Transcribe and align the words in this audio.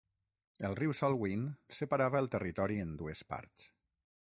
El 0.69 0.77
riu 0.79 0.93
Salween 0.99 1.43
separava 1.81 2.21
el 2.25 2.31
territori 2.37 2.81
en 2.87 2.99
dues 3.05 3.25
parts. 3.35 3.71